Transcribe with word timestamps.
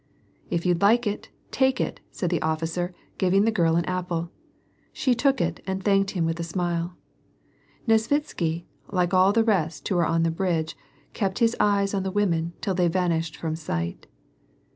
"If 0.49 0.65
you'd 0.65 0.81
like 0.81 1.05
it, 1.05 1.29
take 1.51 1.79
it" 1.79 1.99
said 2.11 2.31
the 2.31 2.41
officer, 2.41 2.95
giving 3.19 3.45
the 3.45 3.51
girl 3.51 3.75
an 3.75 3.85
apple. 3.85 4.31
She 4.91 5.13
took 5.13 5.39
it 5.39 5.61
and 5.67 5.83
thanked 5.83 6.09
him 6.17 6.25
with 6.25 6.39
a 6.39 6.43
smile. 6.43 6.95
Nesvitsky, 7.87 8.65
like 8.91 9.13
all 9.13 9.31
the 9.31 9.43
rest 9.43 9.87
who 9.87 9.95
were 9.97 10.07
on 10.07 10.23
the 10.23 10.31
bridge, 10.31 10.75
kei>t 11.13 11.37
his 11.37 11.55
eyes 11.59 11.93
on 11.93 12.01
the 12.01 12.09
women 12.09 12.53
till 12.61 12.73
they 12.73 12.87
vanished 12.87 13.37
from 13.37 13.55
sight. 13.55 14.07